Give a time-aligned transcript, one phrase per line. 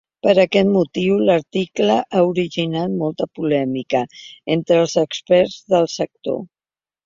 [0.25, 4.03] Per aquest motiu, l’article ha originat molta polèmica
[4.59, 6.45] entre els experts del sector.